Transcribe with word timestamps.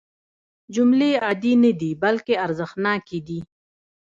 جملې 0.75 1.11
عادي 1.23 1.53
نه 1.63 1.71
دي 1.79 1.91
بلکې 2.03 2.33
ارزښتناکې 2.45 3.19
دي. 3.27 3.39